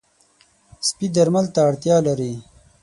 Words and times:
سپي 0.87 1.07
درمل 1.15 1.45
ته 1.53 1.59
اړتیا 1.69 1.97
لري. 2.07 2.33